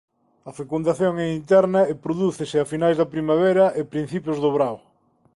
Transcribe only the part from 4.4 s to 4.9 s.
do verán.